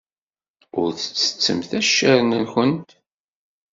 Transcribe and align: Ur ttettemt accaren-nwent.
Ur 0.81 0.89
ttettemt 0.93 1.71
accaren-nwent. 1.79 2.89